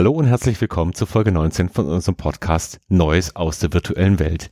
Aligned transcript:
Hallo 0.00 0.12
und 0.12 0.24
herzlich 0.24 0.58
willkommen 0.62 0.94
zur 0.94 1.06
Folge 1.06 1.30
19 1.30 1.68
von 1.68 1.86
unserem 1.86 2.14
Podcast 2.14 2.80
Neues 2.88 3.36
aus 3.36 3.58
der 3.58 3.74
virtuellen 3.74 4.18
Welt. 4.18 4.50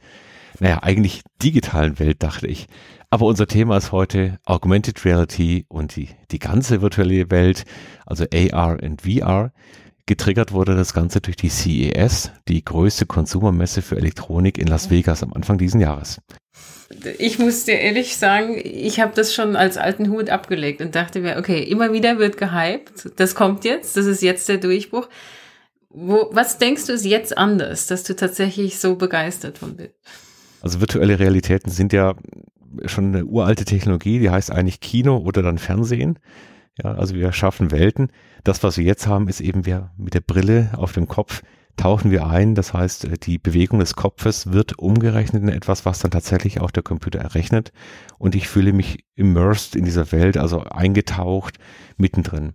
Naja, 0.60 0.82
eigentlich 0.82 1.22
digitalen 1.42 1.98
Welt, 1.98 2.22
dachte 2.22 2.46
ich. 2.46 2.66
Aber 3.08 3.24
unser 3.24 3.46
Thema 3.46 3.78
ist 3.78 3.90
heute 3.90 4.36
Augmented 4.44 5.06
Reality 5.06 5.64
und 5.68 5.96
die, 5.96 6.10
die 6.32 6.38
ganze 6.38 6.82
virtuelle 6.82 7.30
Welt, 7.30 7.64
also 8.04 8.26
AR 8.30 8.76
und 8.82 9.00
VR. 9.00 9.50
Getriggert 10.04 10.52
wurde 10.52 10.76
das 10.76 10.92
Ganze 10.92 11.22
durch 11.22 11.36
die 11.36 11.48
CES, 11.48 12.30
die 12.46 12.62
größte 12.62 13.06
Konsumermesse 13.06 13.80
für 13.80 13.96
Elektronik 13.96 14.58
in 14.58 14.66
Las 14.66 14.90
Vegas 14.90 15.22
am 15.22 15.32
Anfang 15.32 15.56
dieses 15.56 15.80
Jahres. 15.80 16.20
Ich 17.18 17.38
muss 17.38 17.64
dir 17.64 17.78
ehrlich 17.78 18.18
sagen, 18.18 18.60
ich 18.62 19.00
habe 19.00 19.12
das 19.14 19.32
schon 19.32 19.56
als 19.56 19.78
alten 19.78 20.10
Hut 20.10 20.28
abgelegt 20.28 20.82
und 20.82 20.94
dachte 20.94 21.20
mir, 21.20 21.38
okay, 21.38 21.62
immer 21.62 21.94
wieder 21.94 22.18
wird 22.18 22.36
gehypt, 22.36 23.12
das 23.16 23.34
kommt 23.34 23.64
jetzt, 23.64 23.96
das 23.96 24.04
ist 24.04 24.20
jetzt 24.20 24.46
der 24.50 24.58
Durchbruch. 24.58 25.08
Wo, 25.90 26.28
was 26.32 26.58
denkst 26.58 26.86
du 26.86 26.92
ist 26.92 27.04
jetzt 27.04 27.36
anders, 27.36 27.86
dass 27.86 28.04
du 28.04 28.14
tatsächlich 28.14 28.78
so 28.78 28.96
begeistert 28.96 29.58
von 29.58 29.76
bist? 29.76 29.94
Also 30.60 30.80
virtuelle 30.80 31.18
Realitäten 31.18 31.70
sind 31.70 31.92
ja 31.92 32.14
schon 32.84 33.14
eine 33.14 33.24
uralte 33.24 33.64
Technologie, 33.64 34.18
die 34.18 34.30
heißt 34.30 34.50
eigentlich 34.50 34.80
Kino 34.80 35.18
oder 35.18 35.42
dann 35.42 35.58
Fernsehen. 35.58 36.18
Ja, 36.82 36.94
also 36.94 37.14
wir 37.14 37.32
schaffen 37.32 37.70
Welten. 37.70 38.12
Das, 38.44 38.62
was 38.62 38.76
wir 38.76 38.84
jetzt 38.84 39.06
haben, 39.06 39.28
ist 39.28 39.40
eben 39.40 39.66
wir 39.66 39.90
mit 39.96 40.14
der 40.14 40.20
Brille 40.20 40.70
auf 40.76 40.92
dem 40.92 41.08
Kopf 41.08 41.42
tauchen 41.76 42.10
wir 42.10 42.26
ein. 42.26 42.54
Das 42.54 42.74
heißt, 42.74 43.08
die 43.24 43.38
Bewegung 43.38 43.78
des 43.78 43.94
Kopfes 43.94 44.52
wird 44.52 44.78
umgerechnet 44.78 45.42
in 45.42 45.48
etwas, 45.48 45.86
was 45.86 46.00
dann 46.00 46.10
tatsächlich 46.10 46.60
auch 46.60 46.70
der 46.70 46.82
Computer 46.82 47.20
errechnet. 47.20 47.72
Und 48.18 48.34
ich 48.34 48.48
fühle 48.48 48.72
mich 48.72 49.04
immersed 49.14 49.74
in 49.74 49.84
dieser 49.84 50.12
Welt, 50.12 50.36
also 50.36 50.62
eingetaucht 50.64 51.58
mittendrin. 51.96 52.52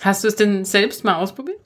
Hast 0.00 0.24
du 0.24 0.28
es 0.28 0.36
denn 0.36 0.64
selbst 0.64 1.04
mal 1.04 1.16
ausprobiert? 1.16 1.58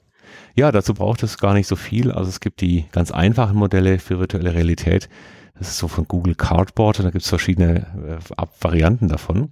Ja, 0.55 0.71
dazu 0.71 0.93
braucht 0.93 1.21
es 1.21 1.37
gar 1.37 1.53
nicht 1.53 1.67
so 1.67 1.75
viel. 1.75 2.11
Also 2.11 2.29
es 2.29 2.39
gibt 2.39 2.61
die 2.61 2.85
ganz 2.93 3.11
einfachen 3.11 3.57
Modelle 3.57 3.99
für 3.99 4.19
virtuelle 4.19 4.53
Realität. 4.53 5.09
Das 5.57 5.67
ist 5.67 5.77
so 5.77 5.89
von 5.89 6.07
Google 6.07 6.35
Cardboard 6.35 6.99
und 6.99 7.05
da 7.05 7.11
gibt 7.11 7.23
es 7.23 7.29
verschiedene 7.29 8.19
äh, 8.29 8.45
Varianten 8.61 9.09
davon. 9.09 9.51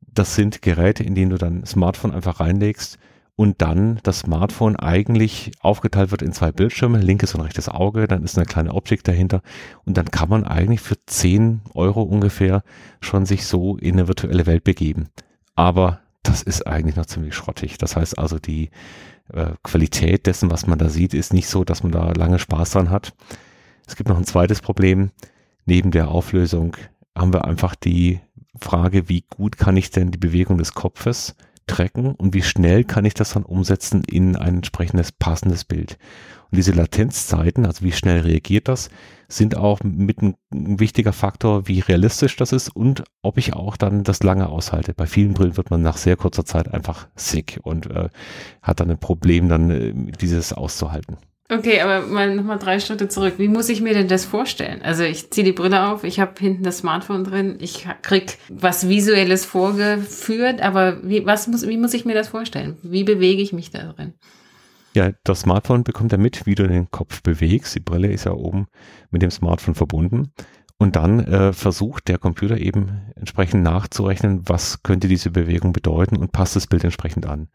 Das 0.00 0.34
sind 0.34 0.60
Geräte, 0.60 1.04
in 1.04 1.14
denen 1.14 1.30
du 1.30 1.38
dein 1.38 1.64
Smartphone 1.64 2.12
einfach 2.12 2.40
reinlegst 2.40 2.98
und 3.36 3.62
dann 3.62 4.00
das 4.02 4.20
Smartphone 4.20 4.76
eigentlich 4.76 5.52
aufgeteilt 5.60 6.10
wird 6.10 6.22
in 6.22 6.32
zwei 6.32 6.50
Bildschirme, 6.50 6.98
linkes 6.98 7.34
und 7.34 7.40
rechtes 7.40 7.68
Auge, 7.68 8.06
dann 8.06 8.22
ist 8.22 8.36
eine 8.36 8.46
kleine 8.46 8.74
Optik 8.74 9.02
dahinter 9.04 9.40
und 9.84 9.96
dann 9.96 10.10
kann 10.10 10.28
man 10.28 10.44
eigentlich 10.44 10.80
für 10.80 10.96
10 11.06 11.62
Euro 11.74 12.02
ungefähr 12.02 12.62
schon 13.00 13.26
sich 13.26 13.46
so 13.46 13.76
in 13.76 13.94
eine 13.94 14.08
virtuelle 14.08 14.46
Welt 14.46 14.64
begeben. 14.64 15.08
Aber 15.54 16.00
das 16.22 16.42
ist 16.42 16.66
eigentlich 16.66 16.96
noch 16.96 17.06
ziemlich 17.06 17.34
schrottig. 17.34 17.78
Das 17.78 17.96
heißt 17.96 18.18
also, 18.18 18.38
die 18.38 18.70
äh, 19.32 19.52
Qualität 19.62 20.26
dessen, 20.26 20.50
was 20.50 20.66
man 20.66 20.78
da 20.78 20.88
sieht, 20.88 21.14
ist 21.14 21.32
nicht 21.32 21.48
so, 21.48 21.64
dass 21.64 21.82
man 21.82 21.92
da 21.92 22.12
lange 22.12 22.38
Spaß 22.38 22.70
dran 22.70 22.90
hat. 22.90 23.14
Es 23.86 23.96
gibt 23.96 24.08
noch 24.08 24.18
ein 24.18 24.24
zweites 24.26 24.60
Problem. 24.60 25.10
Neben 25.66 25.90
der 25.90 26.08
Auflösung 26.08 26.76
haben 27.16 27.32
wir 27.32 27.44
einfach 27.44 27.74
die 27.74 28.20
Frage, 28.60 29.08
wie 29.08 29.24
gut 29.28 29.56
kann 29.56 29.76
ich 29.76 29.90
denn 29.90 30.10
die 30.10 30.18
Bewegung 30.18 30.58
des 30.58 30.74
Kopfes 30.74 31.34
tracken 31.66 32.14
und 32.14 32.34
wie 32.34 32.42
schnell 32.42 32.84
kann 32.84 33.04
ich 33.04 33.14
das 33.14 33.32
dann 33.32 33.44
umsetzen 33.44 34.02
in 34.04 34.36
ein 34.36 34.56
entsprechendes 34.56 35.12
passendes 35.12 35.64
Bild. 35.64 35.98
Und 36.50 36.56
diese 36.56 36.72
Latenzzeiten, 36.72 37.66
also 37.66 37.84
wie 37.84 37.92
schnell 37.92 38.20
reagiert 38.20 38.68
das, 38.68 38.90
sind 39.28 39.56
auch 39.56 39.80
mit 39.82 40.22
ein, 40.22 40.36
wichtiger 40.50 41.12
Faktor, 41.12 41.66
wie 41.66 41.80
realistisch 41.80 42.36
das 42.36 42.52
ist 42.52 42.68
und 42.68 43.02
ob 43.22 43.38
ich 43.38 43.54
auch 43.54 43.76
dann 43.76 44.04
das 44.04 44.22
lange 44.22 44.48
aushalte. 44.48 44.94
Bei 44.94 45.06
vielen 45.06 45.34
Brillen 45.34 45.56
wird 45.56 45.70
man 45.70 45.82
nach 45.82 45.96
sehr 45.96 46.16
kurzer 46.16 46.44
Zeit 46.44 46.72
einfach 46.72 47.08
sick 47.16 47.58
und 47.62 47.90
äh, 47.90 48.08
hat 48.62 48.80
dann 48.80 48.90
ein 48.90 49.00
Problem, 49.00 49.48
dann 49.48 49.70
äh, 49.70 49.92
dieses 50.20 50.52
auszuhalten. 50.52 51.16
Okay, 51.50 51.80
aber 51.80 52.06
mal 52.06 52.34
nochmal 52.34 52.58
drei 52.58 52.80
Schritte 52.80 53.08
zurück. 53.08 53.34
Wie 53.36 53.48
muss 53.48 53.68
ich 53.68 53.82
mir 53.82 53.92
denn 53.92 54.08
das 54.08 54.24
vorstellen? 54.24 54.80
Also 54.82 55.02
ich 55.02 55.30
ziehe 55.30 55.44
die 55.44 55.52
Brille 55.52 55.88
auf, 55.88 56.02
ich 56.02 56.18
habe 56.18 56.32
hinten 56.38 56.62
das 56.62 56.78
Smartphone 56.78 57.22
drin, 57.22 57.58
ich 57.60 57.86
krieg 58.00 58.38
was 58.48 58.88
Visuelles 58.88 59.44
vorgeführt, 59.44 60.62
aber 60.62 61.06
wie, 61.06 61.26
was 61.26 61.46
muss, 61.46 61.68
wie 61.68 61.76
muss 61.76 61.92
ich 61.92 62.06
mir 62.06 62.14
das 62.14 62.28
vorstellen? 62.28 62.78
Wie 62.82 63.04
bewege 63.04 63.42
ich 63.42 63.52
mich 63.52 63.70
da 63.70 63.92
drin? 63.92 64.14
Ja, 64.94 65.10
das 65.24 65.40
Smartphone 65.40 65.84
bekommt 65.84 66.12
ja 66.12 66.18
mit, 66.18 66.46
wie 66.46 66.54
du 66.54 66.66
den 66.66 66.90
Kopf 66.90 67.22
bewegst. 67.22 67.74
Die 67.74 67.80
Brille 67.80 68.10
ist 68.10 68.24
ja 68.24 68.32
oben 68.32 68.68
mit 69.10 69.22
dem 69.22 69.30
Smartphone 69.30 69.74
verbunden. 69.74 70.32
Und 70.78 70.96
dann 70.96 71.20
äh, 71.20 71.52
versucht 71.52 72.08
der 72.08 72.18
Computer 72.18 72.58
eben 72.58 73.12
entsprechend 73.16 73.62
nachzurechnen, 73.62 74.48
was 74.48 74.82
könnte 74.82 75.08
diese 75.08 75.30
Bewegung 75.30 75.72
bedeuten 75.72 76.16
und 76.16 76.32
passt 76.32 76.56
das 76.56 76.66
Bild 76.66 76.84
entsprechend 76.84 77.26
an. 77.26 77.48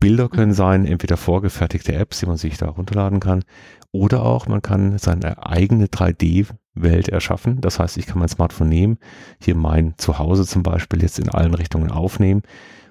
Bilder 0.00 0.30
können 0.30 0.54
sein, 0.54 0.86
entweder 0.86 1.18
vorgefertigte 1.18 1.92
Apps, 1.92 2.20
die 2.20 2.26
man 2.26 2.38
sich 2.38 2.56
da 2.56 2.70
runterladen 2.70 3.20
kann, 3.20 3.44
oder 3.92 4.24
auch 4.24 4.46
man 4.46 4.62
kann 4.62 4.98
seine 4.98 5.46
eigene 5.46 5.86
3D-Welt 5.86 7.08
erschaffen. 7.08 7.60
Das 7.60 7.78
heißt, 7.78 7.98
ich 7.98 8.06
kann 8.06 8.18
mein 8.18 8.28
Smartphone 8.28 8.68
nehmen, 8.68 8.98
hier 9.40 9.54
mein 9.54 9.94
Zuhause 9.98 10.46
zum 10.46 10.62
Beispiel 10.62 11.02
jetzt 11.02 11.18
in 11.18 11.28
allen 11.28 11.54
Richtungen 11.54 11.90
aufnehmen 11.90 12.42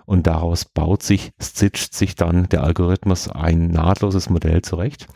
und 0.06 0.28
daraus 0.28 0.66
baut 0.66 1.02
sich, 1.02 1.32
stitcht 1.42 1.94
sich 1.94 2.16
dann 2.16 2.48
der 2.50 2.64
Algorithmus 2.64 3.28
ein 3.28 3.68
nahtloses 3.68 4.30
Modell 4.30 4.62
zurecht 4.62 5.08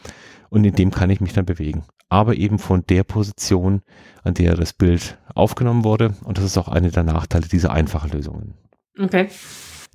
und 0.50 0.64
in 0.66 0.76
dem 0.76 0.92
kann 0.92 1.10
ich 1.10 1.22
mich 1.22 1.34
dann 1.34 1.46
bewegen. 1.46 1.84
Aber 2.10 2.36
eben 2.36 2.60
von 2.60 2.84
der 2.88 3.04
Position, 3.04 3.82
an 4.24 4.34
der 4.36 4.56
das 4.56 4.74
Bild 4.74 5.18
aufgenommen 5.36 5.84
wurde 5.84 6.16
und 6.24 6.38
das 6.38 6.46
ist 6.46 6.58
auch 6.58 6.68
eine 6.70 6.92
der 6.92 7.04
Nachteile 7.04 7.48
dieser 7.48 7.72
einfachen 7.72 8.12
Lösungen. 8.12 8.56
Okay. 9.00 9.30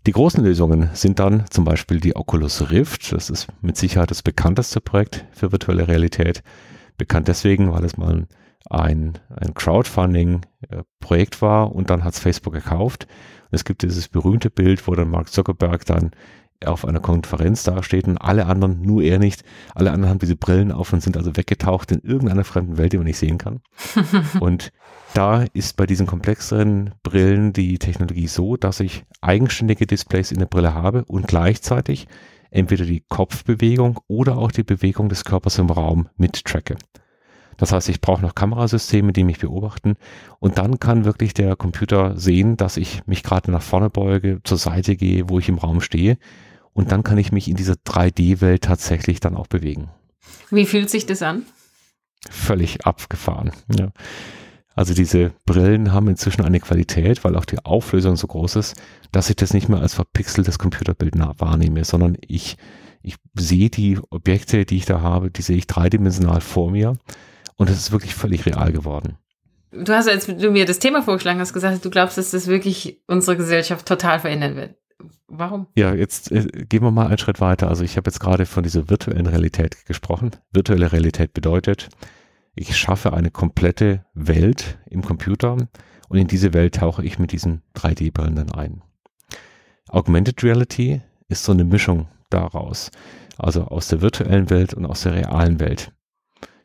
Die 0.07 0.13
großen 0.13 0.43
Lösungen 0.43 0.91
sind 0.95 1.19
dann 1.19 1.45
zum 1.51 1.65
Beispiel 1.65 2.01
die 2.01 2.17
Oculus 2.17 2.71
Rift. 2.71 3.13
Das 3.13 3.31
ist 3.31 3.49
mit 3.61 3.77
Sicherheit 3.77 4.11
das 4.11 4.23
bekannteste 4.23 4.81
Projekt 4.81 5.27
für 5.33 5.53
virtuelle 5.53 5.89
Realität. 5.89 6.43
Bekannt 6.97 7.29
deswegen, 7.29 7.73
weil 7.73 7.85
es 7.85 7.97
mal 7.97 8.27
ein, 8.71 9.19
ein 9.37 9.55
Crowdfunding-Projekt 9.55 11.43
war 11.43 11.75
und 11.75 11.91
dann 11.91 12.05
hat 12.05 12.15
es 12.15 12.21
Facebook 12.21 12.55
gekauft. 12.55 13.07
Und 13.51 13.57
es 13.57 13.65
gibt 13.65 13.83
dieses 13.83 14.09
berühmte 14.09 14.51
Bild, 14.51 14.87
wo 14.87 14.95
dann 14.95 15.11
Mark 15.11 15.29
Zuckerberg 15.31 15.85
dann 15.85 16.13
auf 16.65 16.85
einer 16.85 17.01
Konferenz 17.01 17.63
dasteht 17.63 18.09
und 18.09 18.19
alle 18.19 18.47
anderen, 18.47 18.83
nur 18.83 19.03
er 19.03 19.19
nicht, 19.19 19.45
alle 19.75 19.93
anderen 19.93 20.11
haben 20.11 20.19
diese 20.19 20.37
Brillen 20.37 20.73
auf 20.73 20.93
und 20.93 21.03
sind 21.03 21.17
also 21.17 21.37
weggetaucht 21.37 21.93
in 21.93 22.01
irgendeiner 22.01 22.45
fremden 22.45 22.79
Welt, 22.79 22.93
die 22.93 22.97
man 22.97 23.07
nicht 23.07 23.19
sehen 23.19 23.39
kann. 23.39 23.61
und 24.41 24.73
da 25.15 25.45
ist 25.53 25.77
bei 25.77 25.87
diesen 25.87 26.07
komplexeren 26.07 26.95
Brillen 27.03 27.53
die 27.53 27.79
Technologie 27.79 28.27
so, 28.27 28.57
dass 28.57 28.81
ich 28.81 29.05
eigenständige 29.21 29.87
Displays 29.87 30.33
in 30.33 30.41
der 30.41 30.47
Brille 30.47 30.75
habe 30.75 31.05
und 31.07 31.29
gleichzeitig 31.29 32.09
entweder 32.51 32.85
die 32.85 33.05
Kopfbewegung 33.09 34.01
oder 34.09 34.37
auch 34.37 34.51
die 34.51 34.65
Bewegung 34.65 35.09
des 35.09 35.25
Körpers 35.25 35.59
im 35.59 35.71
Raum 35.71 36.09
mit 36.17 36.45
tracke. 36.45 36.77
Das 37.57 37.73
heißt, 37.73 37.89
ich 37.89 38.01
brauche 38.01 38.23
noch 38.23 38.37
Kamerasysteme, 38.37 39.13
die 39.13 39.25
mich 39.25 39.41
beobachten 39.41 39.97
und 40.39 40.59
dann 40.59 40.79
kann 40.79 41.05
wirklich 41.05 41.35
der 41.35 41.57
Computer 41.57 42.17
sehen, 42.17 42.57
dass 42.57 42.77
ich 42.77 43.03
mich 43.07 43.23
gerade 43.23 43.51
nach 43.51 43.63
vorne 43.63 43.91
beuge, 43.91 44.41
zur 44.45 44.59
Seite 44.59 44.97
gehe, 44.97 45.29
wo 45.29 45.39
ich 45.39 45.49
im 45.49 45.59
Raum 45.59 45.81
stehe 45.81 46.19
und 46.79 46.93
dann 46.93 47.03
kann 47.03 47.19
ich 47.19 47.33
mich 47.33 47.49
in 47.49 47.57
dieser 47.57 47.75
3D-Welt 47.75 48.63
tatsächlich 48.63 49.19
dann 49.19 49.35
auch 49.35 49.49
bewegen. 49.49 49.91
Wie 50.49 50.65
fühlt 50.65 50.89
sich 50.89 51.07
das 51.07 51.23
an? 51.23 51.43
Völlig 52.31 52.87
abgefahren. 52.87 53.51
Ja. 53.77 53.91
Also 54.77 54.95
diese 54.95 55.33
Brillen 55.45 55.93
haben 55.93 56.07
inzwischen 56.07 56.43
eine 56.43 56.61
Qualität, 56.61 57.25
weil 57.25 57.35
auch 57.35 57.47
die 57.47 57.59
Auflösung 57.65 58.15
so 58.15 58.29
groß 58.29 58.55
ist, 58.55 58.77
dass 59.11 59.29
ich 59.29 59.35
das 59.35 59.53
nicht 59.53 59.69
mehr 59.69 59.81
als 59.81 59.95
verpixeltes 59.95 60.61
Computerbild 60.61 61.19
wahrnehme, 61.19 61.85
sondern 61.85 62.17
ich, 62.21 62.57
ich 63.03 63.17
sehe 63.35 63.71
die 63.71 63.99
Objekte, 64.11 64.65
die 64.65 64.77
ich 64.77 64.85
da 64.85 65.01
habe, 65.01 65.33
die 65.33 65.43
sehe 65.43 65.57
ich 65.57 65.67
dreidimensional 65.67 66.41
vor 66.41 66.71
mir 66.71 66.97
und 67.57 67.71
es 67.71 67.77
ist 67.77 67.91
wirklich 67.91 68.15
völlig 68.15 68.47
real 68.47 68.71
geworden. 68.71 69.19
Du 69.73 69.93
hast, 69.93 70.09
als 70.09 70.27
du 70.27 70.51
mir 70.53 70.65
das 70.65 70.79
Thema 70.79 71.03
vorgeschlagen 71.03 71.41
hast, 71.41 71.53
gesagt, 71.53 71.85
du 71.85 71.91
glaubst, 71.91 72.19
dass 72.19 72.31
das 72.31 72.47
wirklich 72.47 73.03
unsere 73.09 73.37
Gesellschaft 73.37 73.85
total 73.85 74.21
verändern 74.21 74.55
wird. 74.55 74.78
Warum? 75.29 75.69
Ja, 75.77 75.95
jetzt 75.95 76.33
äh, 76.33 76.47
gehen 76.69 76.83
wir 76.83 76.91
mal 76.91 77.07
einen 77.07 77.19
Schritt 77.19 77.41
weiter. 77.41 77.69
Also 77.69 77.85
ich 77.85 77.97
habe 77.97 78.09
jetzt 78.09 78.21
gerade 78.21 78.47
von 78.47 78.63
dieser 78.63 78.89
virtuellen 78.89 79.27
Realität 79.27 79.87
gesprochen. 79.87 80.33
Virtuelle 80.53 80.93
Realität 80.93 81.33
bedeutet, 81.35 81.89
ich 82.55 82.77
schaffe 82.77 83.13
eine 83.13 83.31
komplette 83.31 84.05
Welt 84.15 84.79
im 84.91 85.03
Computer 85.03 85.57
und 86.09 86.19
in 86.19 86.27
diese 86.27 86.55
Welt 86.55 86.77
tauche 86.77 87.05
ich 87.05 87.19
mit 87.19 87.33
diesen 87.33 87.63
3D-Brillen 87.77 88.35
dann 88.35 88.51
ein. 88.51 88.83
Augmented 89.89 90.43
Reality 90.43 91.03
ist 91.29 91.45
so 91.45 91.53
eine 91.53 91.65
Mischung 91.65 92.09
daraus, 92.31 92.91
also 93.37 93.65
aus 93.65 93.89
der 93.89 94.03
virtuellen 94.03 94.51
Welt 94.51 94.75
und 94.75 94.87
aus 94.87 95.03
der 95.03 95.15
realen 95.15 95.61
Welt. 95.61 95.93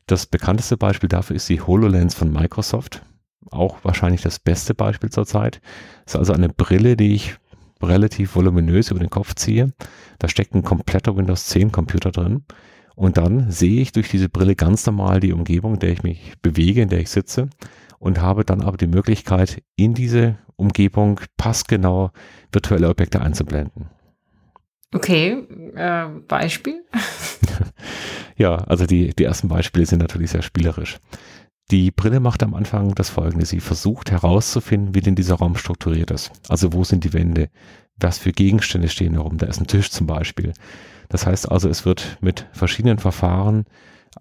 Das 0.07 0.25
bekannteste 0.25 0.77
Beispiel 0.77 1.09
dafür 1.09 1.35
ist 1.35 1.47
die 1.47 1.61
HoloLens 1.61 2.15
von 2.15 2.31
Microsoft. 2.31 3.03
Auch 3.51 3.83
wahrscheinlich 3.83 4.21
das 4.21 4.39
beste 4.39 4.73
Beispiel 4.73 5.09
zurzeit. 5.09 5.61
Ist 6.05 6.15
also 6.15 6.33
eine 6.33 6.49
Brille, 6.49 6.97
die 6.97 7.13
ich 7.13 7.37
relativ 7.83 8.35
voluminös 8.35 8.91
über 8.91 8.99
den 8.99 9.09
Kopf 9.09 9.35
ziehe. 9.35 9.73
Da 10.19 10.27
steckt 10.27 10.55
ein 10.55 10.63
kompletter 10.63 11.15
Windows 11.15 11.47
10 11.47 11.71
Computer 11.71 12.11
drin. 12.11 12.43
Und 12.95 13.17
dann 13.17 13.49
sehe 13.51 13.81
ich 13.81 13.91
durch 13.91 14.09
diese 14.09 14.29
Brille 14.29 14.55
ganz 14.55 14.85
normal 14.85 15.19
die 15.19 15.33
Umgebung, 15.33 15.75
in 15.75 15.79
der 15.79 15.91
ich 15.91 16.03
mich 16.03 16.33
bewege, 16.41 16.81
in 16.81 16.89
der 16.89 16.99
ich 16.99 17.09
sitze 17.09 17.49
und 18.03 18.21
habe 18.21 18.43
dann 18.43 18.61
aber 18.61 18.75
die 18.75 18.87
Möglichkeit, 18.87 19.63
in 19.77 19.93
diese 19.93 20.37
Umgebung 20.57 21.21
passgenau 21.37 22.11
virtuelle 22.51 22.89
Objekte 22.89 23.21
einzublenden. 23.21 23.87
Okay, 24.93 25.47
äh, 25.75 26.05
Beispiel? 26.27 26.83
ja, 28.37 28.55
also 28.55 28.85
die, 28.85 29.15
die 29.15 29.23
ersten 29.23 29.47
Beispiele 29.47 29.85
sind 29.85 29.99
natürlich 29.99 30.31
sehr 30.31 30.41
spielerisch. 30.41 30.99
Die 31.73 31.89
Brille 31.89 32.19
macht 32.19 32.43
am 32.43 32.53
Anfang 32.53 32.93
das 32.93 33.09
folgende. 33.09 33.47
Sie 33.47 33.59
versucht 33.59 34.11
herauszufinden, 34.11 34.93
wie 34.93 35.01
denn 35.01 35.15
dieser 35.15 35.33
Raum 35.33 35.55
strukturiert 35.55 36.11
ist. 36.11 36.31
Also 36.47 36.71
wo 36.71 36.83
sind 36.83 37.03
die 37.03 37.13
Wände? 37.13 37.49
Was 37.97 38.19
für 38.19 38.31
Gegenstände 38.31 38.89
stehen 38.89 39.13
herum? 39.15 39.39
Da 39.39 39.47
ist 39.47 39.59
ein 39.59 39.65
Tisch 39.65 39.89
zum 39.89 40.05
Beispiel. 40.05 40.53
Das 41.09 41.25
heißt 41.25 41.51
also, 41.51 41.69
es 41.69 41.83
wird 41.83 42.19
mit 42.21 42.45
verschiedenen 42.51 42.99
Verfahren 42.99 43.65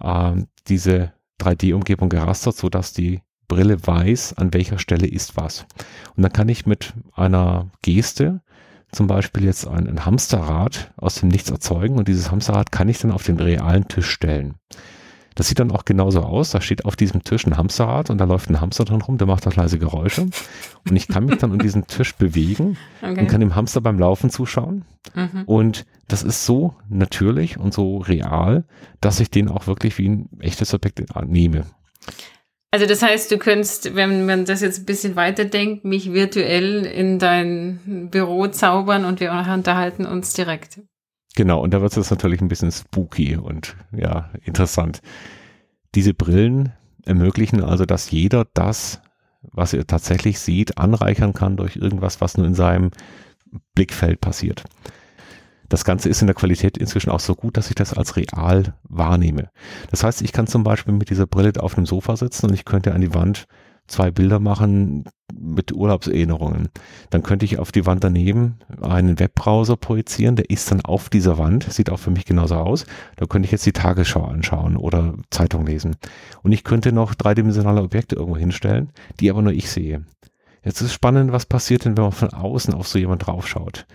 äh, 0.00 0.32
diese 0.66 1.12
3D-Umgebung 1.42 2.08
gerastert, 2.08 2.56
sodass 2.56 2.94
die 2.94 3.20
Brille 3.48 3.86
weiß, 3.86 4.32
an 4.38 4.54
welcher 4.54 4.78
Stelle 4.78 5.06
ist 5.06 5.36
was. 5.36 5.66
Und 6.16 6.22
dann 6.22 6.32
kann 6.32 6.48
ich 6.48 6.64
mit 6.64 6.94
einer 7.12 7.70
Geste 7.82 8.40
zum 8.92 9.08
Beispiel 9.08 9.44
jetzt 9.44 9.68
ein, 9.68 9.86
ein 9.88 10.06
Hamsterrad 10.06 10.94
aus 10.96 11.16
dem 11.16 11.28
Nichts 11.28 11.50
erzeugen 11.50 11.98
und 11.98 12.08
dieses 12.08 12.30
Hamsterrad 12.30 12.72
kann 12.72 12.88
ich 12.88 12.98
dann 12.98 13.12
auf 13.12 13.24
den 13.24 13.38
realen 13.38 13.88
Tisch 13.88 14.08
stellen. 14.08 14.54
Das 15.34 15.48
sieht 15.48 15.58
dann 15.58 15.70
auch 15.70 15.84
genauso 15.84 16.20
aus. 16.20 16.50
Da 16.50 16.60
steht 16.60 16.84
auf 16.84 16.96
diesem 16.96 17.22
Tisch 17.22 17.46
ein 17.46 17.56
Hamsterrad 17.56 18.10
und 18.10 18.18
da 18.18 18.24
läuft 18.24 18.50
ein 18.50 18.60
Hamster 18.60 18.84
dran 18.84 19.02
rum, 19.02 19.18
der 19.18 19.26
macht 19.26 19.46
auch 19.46 19.54
leise 19.54 19.78
Geräusche. 19.78 20.22
Und 20.88 20.96
ich 20.96 21.08
kann 21.08 21.26
mich 21.26 21.38
dann 21.38 21.52
um 21.52 21.58
diesen 21.58 21.86
Tisch 21.86 22.14
bewegen 22.14 22.76
okay. 23.00 23.20
und 23.20 23.26
kann 23.28 23.40
dem 23.40 23.54
Hamster 23.54 23.80
beim 23.80 23.98
Laufen 23.98 24.30
zuschauen. 24.30 24.84
Mhm. 25.14 25.42
Und 25.46 25.86
das 26.08 26.22
ist 26.22 26.44
so 26.44 26.74
natürlich 26.88 27.58
und 27.58 27.72
so 27.72 27.98
real, 27.98 28.64
dass 29.00 29.20
ich 29.20 29.30
den 29.30 29.48
auch 29.48 29.66
wirklich 29.66 29.98
wie 29.98 30.08
ein 30.08 30.28
echtes 30.40 30.74
Objekt 30.74 31.02
nehme. 31.24 31.64
Also 32.70 32.86
das 32.86 33.02
heißt, 33.02 33.30
du 33.30 33.36
könntest, 33.36 33.94
wenn 33.94 34.24
man 34.24 34.46
das 34.46 34.62
jetzt 34.62 34.80
ein 34.80 34.84
bisschen 34.86 35.14
weiterdenkt, 35.14 35.84
mich 35.84 36.14
virtuell 36.14 36.86
in 36.86 37.18
dein 37.18 38.08
Büro 38.10 38.46
zaubern 38.46 39.04
und 39.04 39.20
wir 39.20 39.30
unterhalten 39.30 40.06
uns 40.06 40.32
direkt. 40.32 40.80
Genau, 41.34 41.60
und 41.60 41.72
da 41.72 41.80
wird 41.80 41.96
es 41.96 42.10
natürlich 42.10 42.40
ein 42.40 42.48
bisschen 42.48 42.70
spooky 42.70 43.36
und 43.36 43.76
ja, 43.92 44.30
interessant. 44.44 45.00
Diese 45.94 46.14
Brillen 46.14 46.72
ermöglichen 47.04 47.62
also, 47.62 47.86
dass 47.86 48.10
jeder 48.10 48.46
das, 48.52 49.00
was 49.42 49.72
er 49.72 49.86
tatsächlich 49.86 50.38
sieht, 50.38 50.78
anreichern 50.78 51.32
kann 51.32 51.56
durch 51.56 51.76
irgendwas, 51.76 52.20
was 52.20 52.36
nur 52.36 52.46
in 52.46 52.54
seinem 52.54 52.90
Blickfeld 53.74 54.20
passiert. 54.20 54.64
Das 55.68 55.84
Ganze 55.84 56.10
ist 56.10 56.20
in 56.20 56.26
der 56.26 56.34
Qualität 56.34 56.76
inzwischen 56.76 57.10
auch 57.10 57.20
so 57.20 57.34
gut, 57.34 57.56
dass 57.56 57.70
ich 57.70 57.74
das 57.74 57.94
als 57.94 58.16
real 58.16 58.74
wahrnehme. 58.84 59.50
Das 59.90 60.04
heißt, 60.04 60.20
ich 60.20 60.32
kann 60.32 60.46
zum 60.46 60.64
Beispiel 60.64 60.92
mit 60.92 61.08
dieser 61.08 61.26
Brille 61.26 61.52
auf 61.58 61.76
einem 61.78 61.86
Sofa 61.86 62.14
sitzen 62.16 62.46
und 62.46 62.54
ich 62.54 62.66
könnte 62.66 62.92
an 62.92 63.00
die 63.00 63.14
Wand 63.14 63.46
zwei 63.86 64.10
Bilder 64.10 64.38
machen 64.38 65.04
mit 65.34 65.72
Urlaubserinnerungen. 65.72 66.68
Dann 67.10 67.22
könnte 67.22 67.44
ich 67.44 67.58
auf 67.58 67.72
die 67.72 67.86
Wand 67.86 68.04
daneben 68.04 68.58
einen 68.80 69.18
Webbrowser 69.18 69.76
projizieren, 69.76 70.36
der 70.36 70.50
ist 70.50 70.70
dann 70.70 70.82
auf 70.82 71.08
dieser 71.08 71.38
Wand, 71.38 71.64
sieht 71.72 71.90
auch 71.90 71.98
für 71.98 72.10
mich 72.10 72.24
genauso 72.24 72.56
aus. 72.56 72.86
Da 73.16 73.26
könnte 73.26 73.46
ich 73.46 73.52
jetzt 73.52 73.66
die 73.66 73.72
Tagesschau 73.72 74.24
anschauen 74.24 74.76
oder 74.76 75.14
Zeitung 75.30 75.66
lesen. 75.66 75.96
Und 76.42 76.52
ich 76.52 76.64
könnte 76.64 76.92
noch 76.92 77.14
dreidimensionale 77.14 77.82
Objekte 77.82 78.16
irgendwo 78.16 78.36
hinstellen, 78.38 78.90
die 79.20 79.30
aber 79.30 79.42
nur 79.42 79.52
ich 79.52 79.70
sehe. 79.70 80.04
Jetzt 80.64 80.80
ist 80.80 80.92
spannend, 80.92 81.32
was 81.32 81.46
passiert 81.46 81.84
denn, 81.84 81.96
wenn 81.96 82.04
man 82.04 82.12
von 82.12 82.30
außen 82.30 82.74
auf 82.74 82.86
so 82.86 82.98
jemand 82.98 83.26
draufschaut 83.26 83.86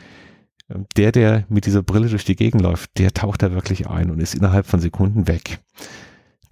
der, 0.97 1.11
der 1.11 1.45
mit 1.49 1.65
dieser 1.65 1.83
Brille 1.83 2.09
durch 2.09 2.25
die 2.25 2.35
Gegend 2.35 2.61
läuft, 2.61 2.97
der 2.97 3.13
taucht 3.13 3.41
da 3.41 3.53
wirklich 3.53 3.87
ein 3.87 4.11
und 4.11 4.19
ist 4.19 4.35
innerhalb 4.35 4.65
von 4.65 4.79
Sekunden 4.79 5.27
weg. 5.27 5.59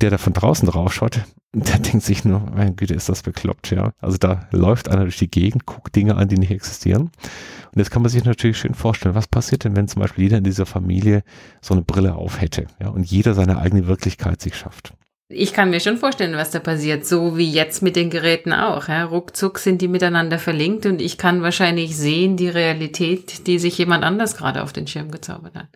Der 0.01 0.09
da 0.09 0.17
von 0.17 0.33
draußen 0.33 0.67
draufschaut, 0.67 1.21
der 1.63 1.79
denkt 1.79 2.03
sich 2.03 2.25
nur, 2.25 2.41
mein 2.53 2.75
Güte, 2.75 2.93
ist 2.93 3.09
das 3.09 3.23
bekloppt, 3.23 3.71
ja. 3.71 3.91
Also 3.99 4.17
da 4.17 4.47
läuft 4.51 4.89
einer 4.89 5.03
durch 5.03 5.17
die 5.17 5.29
Gegend, 5.29 5.65
guckt 5.65 5.95
Dinge 5.95 6.15
an, 6.15 6.27
die 6.27 6.37
nicht 6.37 6.51
existieren. 6.51 7.03
Und 7.03 7.79
jetzt 7.79 7.91
kann 7.91 8.01
man 8.01 8.11
sich 8.11 8.25
natürlich 8.25 8.57
schön 8.57 8.73
vorstellen, 8.73 9.15
was 9.15 9.27
passiert 9.27 9.63
denn, 9.63 9.75
wenn 9.75 9.87
zum 9.87 10.01
Beispiel 10.01 10.25
jeder 10.25 10.37
in 10.37 10.43
dieser 10.43 10.65
Familie 10.65 11.23
so 11.61 11.73
eine 11.73 11.83
Brille 11.83 12.15
auf 12.15 12.41
hätte, 12.41 12.67
ja, 12.81 12.89
und 12.89 13.09
jeder 13.09 13.33
seine 13.33 13.57
eigene 13.57 13.87
Wirklichkeit 13.87 14.41
sich 14.41 14.55
schafft. 14.55 14.93
Ich 15.27 15.53
kann 15.53 15.71
mir 15.71 15.79
schon 15.79 15.97
vorstellen, 15.97 16.35
was 16.35 16.51
da 16.51 16.59
passiert, 16.59 17.03
so 17.05 17.35
wie 17.35 17.51
jetzt 17.51 17.81
mit 17.81 17.95
den 17.95 18.11
Geräten 18.11 18.53
auch. 18.53 18.87
Ja. 18.87 19.05
Ruckzuck 19.05 19.57
sind 19.57 19.81
die 19.81 19.87
miteinander 19.87 20.37
verlinkt 20.37 20.85
und 20.85 21.01
ich 21.01 21.17
kann 21.17 21.41
wahrscheinlich 21.41 21.97
sehen 21.97 22.37
die 22.37 22.47
Realität, 22.47 23.47
die 23.47 23.57
sich 23.57 23.75
jemand 23.79 24.03
anders 24.03 24.37
gerade 24.37 24.61
auf 24.61 24.71
den 24.71 24.85
Schirm 24.85 25.09
gezaubert 25.09 25.55
hat. 25.55 25.67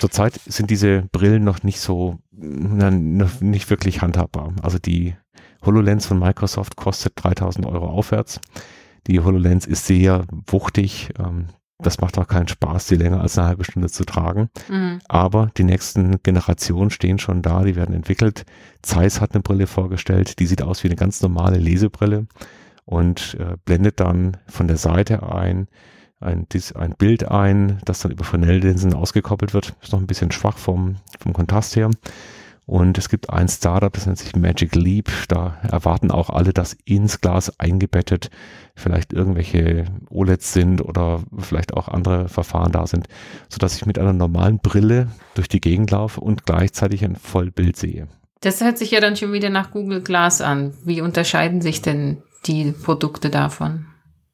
Zurzeit 0.00 0.40
sind 0.46 0.70
diese 0.70 1.02
Brillen 1.12 1.44
noch 1.44 1.62
nicht 1.62 1.80
so, 1.80 2.18
noch 2.32 3.40
nicht 3.42 3.68
wirklich 3.68 4.00
handhabbar. 4.00 4.54
Also 4.62 4.78
die 4.78 5.16
HoloLens 5.64 6.06
von 6.06 6.18
Microsoft 6.18 6.76
kostet 6.76 7.12
3000 7.16 7.66
Euro 7.66 7.86
aufwärts. 7.86 8.40
Die 9.06 9.20
HoloLens 9.20 9.66
ist 9.66 9.86
sehr 9.86 10.24
wuchtig. 10.46 11.10
Ähm, 11.18 11.46
das 11.78 12.00
macht 12.00 12.18
auch 12.18 12.28
keinen 12.28 12.48
Spaß, 12.48 12.86
die 12.86 12.96
länger 12.96 13.20
als 13.20 13.36
eine 13.36 13.48
halbe 13.48 13.64
Stunde 13.64 13.88
zu 13.88 14.04
tragen. 14.04 14.48
Mhm. 14.68 15.00
Aber 15.08 15.50
die 15.56 15.64
nächsten 15.64 16.22
Generationen 16.22 16.90
stehen 16.90 17.18
schon 17.18 17.42
da, 17.42 17.64
die 17.64 17.76
werden 17.76 17.94
entwickelt. 17.94 18.44
Zeiss 18.82 19.20
hat 19.20 19.34
eine 19.34 19.42
Brille 19.42 19.66
vorgestellt, 19.66 20.38
die 20.38 20.46
sieht 20.46 20.62
aus 20.62 20.84
wie 20.84 20.88
eine 20.88 20.96
ganz 20.96 21.20
normale 21.20 21.58
Lesebrille 21.58 22.26
und 22.84 23.36
äh, 23.40 23.56
blendet 23.64 24.00
dann 24.00 24.36
von 24.46 24.68
der 24.68 24.76
Seite 24.76 25.22
ein, 25.28 25.68
ein, 26.20 26.46
ein 26.74 26.94
Bild 26.96 27.30
ein, 27.30 27.80
das 27.84 28.00
dann 28.00 28.12
über 28.12 28.24
Fresnel-Linsen 28.24 28.94
ausgekoppelt 28.94 29.52
wird. 29.52 29.74
Ist 29.82 29.92
noch 29.92 30.00
ein 30.00 30.06
bisschen 30.06 30.30
schwach 30.30 30.58
vom, 30.58 30.96
vom 31.18 31.32
Kontrast 31.32 31.76
her. 31.76 31.90
Und 32.66 32.96
es 32.96 33.10
gibt 33.10 33.28
ein 33.28 33.48
Startup, 33.48 33.92
das 33.92 34.06
nennt 34.06 34.18
sich 34.18 34.34
Magic 34.36 34.74
Leap. 34.74 35.10
Da 35.28 35.58
erwarten 35.62 36.10
auch 36.10 36.30
alle, 36.30 36.52
dass 36.52 36.76
ins 36.84 37.20
Glas 37.20 37.58
eingebettet 37.60 38.30
vielleicht 38.74 39.12
irgendwelche 39.12 39.84
OLEDs 40.08 40.52
sind 40.52 40.80
oder 40.80 41.22
vielleicht 41.38 41.74
auch 41.74 41.88
andere 41.88 42.28
Verfahren 42.28 42.72
da 42.72 42.86
sind, 42.86 43.06
sodass 43.48 43.76
ich 43.76 43.86
mit 43.86 43.98
einer 43.98 44.14
normalen 44.14 44.60
Brille 44.60 45.08
durch 45.34 45.48
die 45.48 45.60
Gegend 45.60 45.90
laufe 45.90 46.20
und 46.20 46.46
gleichzeitig 46.46 47.04
ein 47.04 47.16
Vollbild 47.16 47.76
sehe. 47.76 48.08
Das 48.40 48.60
hört 48.62 48.78
sich 48.78 48.90
ja 48.90 49.00
dann 49.00 49.16
schon 49.16 49.32
wieder 49.32 49.50
nach 49.50 49.70
Google 49.70 50.02
Glass 50.02 50.40
an. 50.40 50.74
Wie 50.84 51.00
unterscheiden 51.00 51.60
sich 51.60 51.82
denn 51.82 52.22
die 52.46 52.72
Produkte 52.72 53.30
davon? 53.30 53.86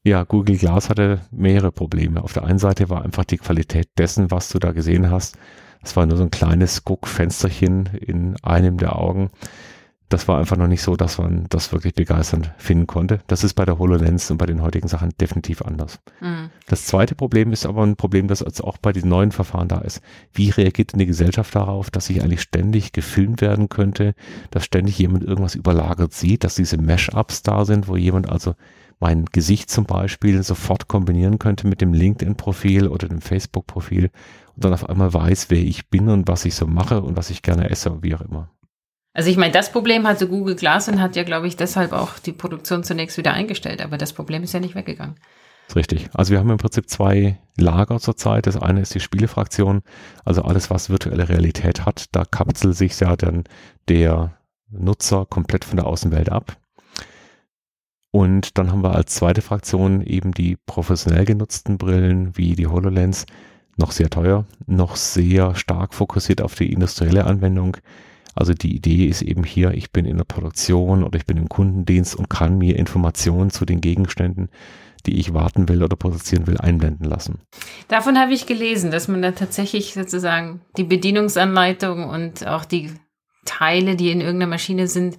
Ja, 0.03 0.25
Google 0.25 0.57
Glass 0.57 0.89
hatte 0.89 1.21
mehrere 1.31 1.73
Probleme. 1.73 2.23
Auf 2.23 2.33
der 2.33 2.45
einen 2.45 2.59
Seite 2.59 2.89
war 2.89 3.05
einfach 3.05 3.25
die 3.25 3.37
Qualität 3.37 3.89
dessen, 3.99 4.31
was 4.31 4.49
du 4.49 4.59
da 4.59 4.73
gesehen 4.73 5.11
hast, 5.11 5.37
es 5.83 5.97
war 5.97 6.07
nur 6.07 6.17
so 6.17 6.25
ein 6.25 6.31
kleines 6.31 6.85
Guckfensterchen 6.85 7.87
in 7.95 8.37
einem 8.43 8.77
der 8.77 8.97
Augen. 8.97 9.31
Das 10.11 10.27
war 10.27 10.39
einfach 10.39 10.57
noch 10.57 10.67
nicht 10.67 10.83
so, 10.83 10.97
dass 10.97 11.19
man 11.19 11.47
das 11.51 11.73
wirklich 11.73 11.95
begeisternd 11.95 12.53
finden 12.59 12.89
konnte. 12.89 13.21
Das 13.29 13.45
ist 13.45 13.55
bei 13.55 13.65
der 13.65 13.79
HoloLens 13.79 14.29
und 14.33 14.39
bei 14.39 14.47
den 14.47 14.61
heutigen 14.61 14.89
Sachen 14.89 15.11
definitiv 15.21 15.63
anders. 15.63 16.01
Mhm. 16.21 16.51
Das 16.67 16.85
zweite 16.87 17.15
Problem 17.15 17.53
ist 17.53 17.65
aber 17.65 17.85
ein 17.85 17.95
Problem, 17.95 18.27
das 18.27 18.41
jetzt 18.41 18.63
auch 18.63 18.77
bei 18.77 18.93
diesen 18.93 19.09
neuen 19.09 19.31
Verfahren 19.31 19.69
da 19.69 19.79
ist. 19.79 20.03
Wie 20.35 20.51
reagiert 20.51 20.93
denn 20.93 20.99
die 20.99 21.07
Gesellschaft 21.07 21.55
darauf, 21.55 21.91
dass 21.91 22.11
ich 22.11 22.23
eigentlich 22.23 22.43
ständig 22.43 22.91
gefilmt 22.91 23.41
werden 23.41 23.69
könnte, 23.69 24.15
dass 24.51 24.65
ständig 24.65 24.99
jemand 24.99 25.23
irgendwas 25.23 25.55
überlagert 25.55 26.13
sieht, 26.13 26.43
dass 26.43 26.57
diese 26.57 26.77
Mesh-Ups 26.77 27.45
da 27.45 27.65
sind, 27.65 27.87
wo 27.87 27.97
jemand 27.97 28.29
also 28.29 28.57
mein 29.01 29.25
Gesicht 29.27 29.71
zum 29.71 29.87
Beispiel 29.87 30.43
sofort 30.43 30.87
kombinieren 30.87 31.39
könnte 31.39 31.67
mit 31.67 31.81
dem 31.81 31.93
LinkedIn-Profil 31.93 32.87
oder 32.87 33.09
dem 33.09 33.21
Facebook-Profil 33.21 34.11
und 34.55 34.65
dann 34.65 34.73
auf 34.73 34.89
einmal 34.89 35.13
weiß, 35.13 35.47
wer 35.49 35.59
ich 35.59 35.89
bin 35.89 36.09
und 36.09 36.29
was 36.29 36.45
ich 36.45 36.55
so 36.55 36.67
mache 36.67 37.01
und 37.03 37.17
was 37.17 37.31
ich 37.31 37.43
gerne 37.43 37.71
esse 37.71 37.91
und 37.91 38.05
wie 38.05 38.15
auch 38.15 38.21
immer. 38.21 38.51
Also 39.13 39.31
ich 39.31 39.37
meine, 39.37 39.53
das 39.53 39.73
Problem 39.73 40.07
hatte 40.07 40.29
Google 40.29 40.55
Glass 40.55 40.89
und 40.89 41.01
hat 41.01 41.17
ja, 41.17 41.25
glaube 41.25 41.49
ich, 41.49 41.57
deshalb 41.57 41.93
auch 41.93 42.19
die 42.19 42.33
Produktion 42.33 42.85
zunächst 42.85 43.17
wieder 43.17 43.33
eingestellt, 43.33 43.83
aber 43.83 43.99
das 43.99 44.13
Problem 44.13 44.45
ist 44.45 44.53
ja 44.53 44.61
nicht 44.61 44.77
weggegangen. 44.77 45.17
Richtig. 45.75 46.11
Also 46.15 46.33
wir 46.33 46.39
haben 46.39 46.51
im 46.51 46.59
Prinzip 46.59 46.89
zwei 46.89 47.39
Lager 47.57 47.99
zurzeit. 48.01 48.47
Das 48.47 48.57
eine 48.57 48.81
ist 48.81 48.95
die 48.95 49.01
Spielefraktion, 49.01 49.83
also 50.25 50.43
alles, 50.43 50.71
was 50.71 50.91
virtuelle 50.91 51.29
Realität 51.29 51.87
hat. 51.87 52.07
Da 52.13 52.25
kapselt 52.25 52.77
sich 52.77 52.99
ja 52.99 53.17
dann 53.17 53.45
der 53.89 54.37
Nutzer 54.69 55.27
komplett 55.27 55.65
von 55.65 55.77
der 55.77 55.87
Außenwelt 55.87 56.31
ab. 56.31 56.57
Und 58.13 58.59
dann 58.59 58.73
haben 58.73 58.83
wir 58.83 58.95
als 58.95 59.15
zweite 59.15 59.43
Fraktion 59.43 60.03
eben 60.03 60.33
die 60.33 60.57
professionell 60.67 61.25
genutzten 61.25 61.79
Brillen 61.79 62.37
wie 62.37 62.55
die 62.55 62.67
HoloLens, 62.67 63.27
noch 63.77 63.93
sehr 63.93 64.11
teuer, 64.11 64.45
noch 64.67 64.97
sehr 64.97 65.55
stark 65.55 65.95
fokussiert 65.95 66.43
auf 66.43 66.55
die 66.55 66.73
industrielle 66.73 67.25
Anwendung. 67.25 67.77
Also 68.35 68.53
die 68.53 68.75
Idee 68.75 69.07
ist 69.07 69.23
eben 69.23 69.45
hier, 69.45 69.73
ich 69.73 69.91
bin 69.91 70.07
in 70.07 70.17
der 70.17 70.25
Produktion 70.25 71.05
oder 71.05 71.19
ich 71.19 71.27
bin 71.27 71.37
im 71.37 71.49
Kundendienst 71.49 72.17
und 72.17 72.29
kann 72.29 72.59
mir 72.59 72.77
Informationen 72.77 73.51
zu 73.51 73.65
den 73.65 73.81
Gegenständen, 73.81 74.51
die 75.07 75.19
ich 75.19 75.33
warten 75.33 75.69
will 75.69 75.83
oder 75.83 75.97
produzieren 75.97 76.47
will, 76.47 76.59
einblenden 76.59 77.09
lassen. 77.09 77.41
Davon 77.89 78.19
habe 78.19 78.33
ich 78.33 78.47
gelesen, 78.47 78.91
dass 78.91 79.09
man 79.09 79.23
dann 79.23 79.35
tatsächlich 79.35 79.95
sozusagen 79.95 80.61
die 80.77 80.85
Bedienungsanleitung 80.85 82.09
und 82.09 82.47
auch 82.47 82.65
die 82.65 82.93
Teile, 83.45 83.97
die 83.97 84.11
in 84.11 84.21
irgendeiner 84.21 84.51
Maschine 84.51 84.87
sind, 84.87 85.17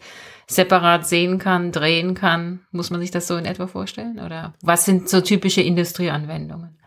separat 0.52 1.08
sehen 1.08 1.38
kann, 1.38 1.72
drehen 1.72 2.14
kann. 2.14 2.60
Muss 2.72 2.90
man 2.90 3.02
sich 3.02 3.12
das 3.12 3.28
so 3.28 3.38
in 3.38 3.46
etwa 3.46 3.68
vorstellen? 3.68 4.20
Oder 4.20 4.54
was 4.62 4.86
sind 4.86 5.10
so 5.10 5.22
typische 5.22 5.62
Industrieanwendungen? 5.62 6.78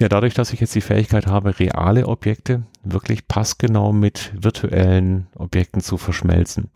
Ja, 0.00 0.08
dadurch, 0.08 0.32
dass 0.32 0.52
ich 0.52 0.60
jetzt 0.60 0.74
die 0.74 0.80
Fähigkeit 0.80 1.26
habe, 1.26 1.58
reale 1.58 2.06
Objekte 2.06 2.62
wirklich 2.82 3.28
passgenau 3.28 3.92
mit 3.92 4.32
virtuellen 4.34 5.26
Objekten 5.36 5.82
zu 5.82 5.98
verschmelzen, 5.98 6.70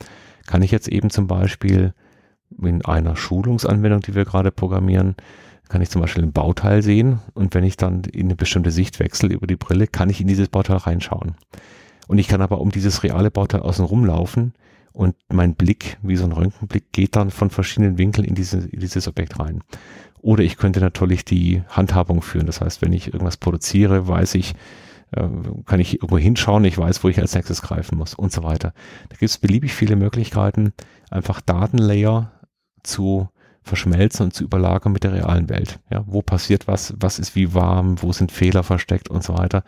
kann 0.46 0.62
ich 0.62 0.70
jetzt 0.70 0.88
eben 0.88 1.08
zum 1.08 1.26
Beispiel 1.26 1.94
in 2.62 2.84
einer 2.84 3.16
Schulungsanwendung, 3.16 4.00
die 4.00 4.14
wir 4.14 4.26
gerade 4.26 4.52
programmieren, 4.52 5.16
kann 5.70 5.80
ich 5.80 5.88
zum 5.88 6.02
Beispiel 6.02 6.22
ein 6.22 6.32
Bauteil 6.32 6.82
sehen 6.82 7.20
und 7.32 7.54
wenn 7.54 7.64
ich 7.64 7.78
dann 7.78 8.04
in 8.04 8.26
eine 8.26 8.36
bestimmte 8.36 8.70
Sicht 8.70 9.00
wechsle 9.00 9.32
über 9.32 9.46
die 9.46 9.56
Brille, 9.56 9.86
kann 9.86 10.10
ich 10.10 10.20
in 10.20 10.26
dieses 10.26 10.48
Bauteil 10.48 10.76
reinschauen. 10.76 11.34
Und 12.06 12.18
ich 12.18 12.28
kann 12.28 12.42
aber 12.42 12.60
um 12.60 12.70
dieses 12.70 13.02
reale 13.02 13.30
Bauteil 13.30 13.62
außen 13.62 13.84
rumlaufen 13.84 14.52
und 14.94 15.16
mein 15.28 15.56
Blick, 15.56 15.98
wie 16.02 16.16
so 16.16 16.24
ein 16.24 16.32
Röntgenblick, 16.32 16.92
geht 16.92 17.16
dann 17.16 17.30
von 17.30 17.50
verschiedenen 17.50 17.98
Winkeln 17.98 18.24
in, 18.24 18.36
diese, 18.36 18.58
in 18.58 18.78
dieses 18.78 19.08
Objekt 19.08 19.38
rein. 19.40 19.62
Oder 20.22 20.44
ich 20.44 20.56
könnte 20.56 20.80
natürlich 20.80 21.24
die 21.24 21.62
Handhabung 21.68 22.22
führen. 22.22 22.46
Das 22.46 22.60
heißt, 22.60 22.80
wenn 22.80 22.92
ich 22.92 23.08
irgendwas 23.08 23.36
produziere, 23.36 24.06
weiß 24.06 24.36
ich, 24.36 24.54
äh, 25.10 25.26
kann 25.66 25.80
ich 25.80 25.94
irgendwo 25.94 26.16
hinschauen, 26.16 26.64
ich 26.64 26.78
weiß, 26.78 27.02
wo 27.02 27.08
ich 27.08 27.18
als 27.20 27.34
nächstes 27.34 27.60
greifen 27.60 27.98
muss 27.98 28.14
und 28.14 28.32
so 28.32 28.44
weiter. 28.44 28.72
Da 29.08 29.16
gibt 29.16 29.30
es 29.30 29.38
beliebig 29.38 29.74
viele 29.74 29.96
Möglichkeiten, 29.96 30.72
einfach 31.10 31.40
Datenlayer 31.40 32.30
zu 32.84 33.28
verschmelzen 33.64 34.26
und 34.26 34.32
zu 34.32 34.44
überlagern 34.44 34.92
mit 34.92 35.02
der 35.02 35.14
realen 35.14 35.48
Welt. 35.48 35.80
Ja, 35.90 36.04
wo 36.06 36.22
passiert 36.22 36.68
was, 36.68 36.94
was 36.98 37.18
ist 37.18 37.34
wie 37.34 37.52
warm, 37.52 38.00
wo 38.00 38.12
sind 38.12 38.30
Fehler 38.30 38.62
versteckt 38.62 39.10
und 39.10 39.24
so 39.24 39.36
weiter. 39.36 39.64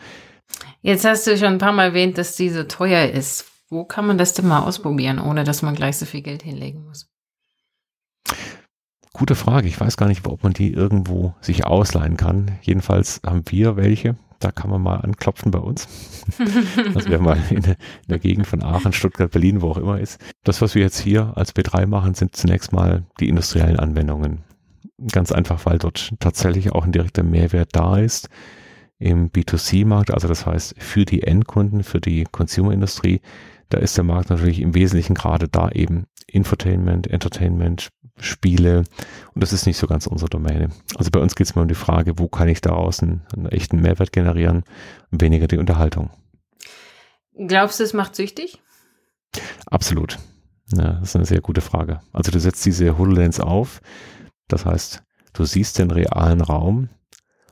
Jetzt 0.82 1.04
hast 1.04 1.26
du 1.26 1.36
schon 1.36 1.54
ein 1.54 1.58
paar 1.58 1.72
Mal 1.72 1.86
erwähnt, 1.86 2.16
dass 2.16 2.36
die 2.36 2.50
so 2.50 2.62
teuer 2.62 3.10
ist. 3.10 3.55
Wo 3.68 3.84
kann 3.84 4.06
man 4.06 4.16
das 4.16 4.32
denn 4.32 4.46
mal 4.46 4.62
ausprobieren, 4.62 5.18
ohne 5.18 5.42
dass 5.42 5.62
man 5.62 5.74
gleich 5.74 5.96
so 5.96 6.06
viel 6.06 6.22
Geld 6.22 6.42
hinlegen 6.42 6.84
muss? 6.84 7.08
Gute 9.12 9.34
Frage. 9.34 9.66
Ich 9.66 9.80
weiß 9.80 9.96
gar 9.96 10.06
nicht, 10.06 10.26
ob 10.26 10.42
man 10.44 10.52
die 10.52 10.72
irgendwo 10.72 11.34
sich 11.40 11.64
ausleihen 11.64 12.16
kann. 12.16 12.58
Jedenfalls 12.62 13.20
haben 13.24 13.42
wir 13.48 13.76
welche. 13.76 14.16
Da 14.38 14.52
kann 14.52 14.70
man 14.70 14.82
mal 14.82 14.96
anklopfen 14.96 15.50
bei 15.50 15.58
uns. 15.58 15.88
also 16.94 17.08
wer 17.08 17.18
mal 17.18 17.38
in 17.50 17.62
der, 17.62 17.72
in 17.72 18.08
der, 18.08 18.18
Gegend 18.18 18.46
von 18.46 18.62
Aachen, 18.62 18.92
Stuttgart, 18.92 19.30
Berlin, 19.30 19.62
wo 19.62 19.70
auch 19.70 19.78
immer 19.78 19.98
ist. 19.98 20.20
Das, 20.44 20.60
was 20.60 20.74
wir 20.74 20.82
jetzt 20.82 21.00
hier 21.00 21.32
als 21.36 21.56
B3 21.56 21.86
machen, 21.86 22.14
sind 22.14 22.36
zunächst 22.36 22.72
mal 22.72 23.04
die 23.18 23.28
industriellen 23.28 23.78
Anwendungen. 23.78 24.44
Ganz 25.10 25.32
einfach, 25.32 25.64
weil 25.64 25.78
dort 25.78 26.12
tatsächlich 26.20 26.72
auch 26.72 26.84
ein 26.84 26.92
direkter 26.92 27.22
Mehrwert 27.22 27.70
da 27.72 27.98
ist 27.98 28.28
im 28.98 29.30
B2C-Markt, 29.30 30.12
also 30.12 30.26
das 30.26 30.46
heißt 30.46 30.74
für 30.78 31.04
die 31.04 31.22
Endkunden, 31.22 31.82
für 31.82 32.00
die 32.00 32.24
Consumer-Industrie, 32.24 33.20
da 33.68 33.78
ist 33.78 33.96
der 33.96 34.04
Markt 34.04 34.30
natürlich 34.30 34.60
im 34.60 34.74
Wesentlichen 34.74 35.14
gerade 35.14 35.48
da 35.48 35.70
eben 35.70 36.06
Infotainment, 36.26 37.06
Entertainment, 37.06 37.90
Spiele 38.18 38.84
und 39.34 39.42
das 39.42 39.52
ist 39.52 39.66
nicht 39.66 39.76
so 39.76 39.86
ganz 39.86 40.06
unsere 40.06 40.30
Domäne. 40.30 40.70
Also 40.96 41.10
bei 41.10 41.20
uns 41.20 41.34
geht 41.34 41.46
es 41.46 41.54
mal 41.54 41.62
um 41.62 41.68
die 41.68 41.74
Frage, 41.74 42.18
wo 42.18 42.28
kann 42.28 42.48
ich 42.48 42.60
daraus 42.60 43.02
einen, 43.02 43.26
einen 43.34 43.46
echten 43.46 43.80
Mehrwert 43.80 44.12
generieren 44.12 44.64
und 45.10 45.20
weniger 45.20 45.46
die 45.46 45.58
Unterhaltung. 45.58 46.10
Glaubst 47.36 47.80
du, 47.80 47.84
es 47.84 47.92
macht 47.92 48.16
süchtig? 48.16 48.62
Absolut. 49.66 50.18
Ja, 50.72 50.94
das 50.94 51.10
ist 51.10 51.16
eine 51.16 51.26
sehr 51.26 51.40
gute 51.40 51.60
Frage. 51.60 52.00
Also 52.12 52.32
du 52.32 52.40
setzt 52.40 52.64
diese 52.64 52.96
HoloLens 52.96 53.38
auf, 53.38 53.80
das 54.48 54.64
heißt, 54.64 55.02
du 55.34 55.44
siehst 55.44 55.78
den 55.78 55.90
realen 55.90 56.40
Raum 56.40 56.88